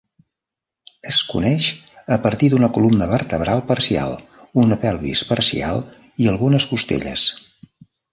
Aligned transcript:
Es 1.09 1.17
coneix 1.33 1.65
a 2.15 2.15
partir 2.23 2.47
d'una 2.53 2.69
columna 2.77 3.07
vertebral 3.11 3.61
parcial, 3.67 4.15
una 4.63 4.79
pelvis 4.87 5.21
parcial 5.33 5.83
i 6.25 6.31
algunes 6.33 6.67
costelles. 6.73 7.27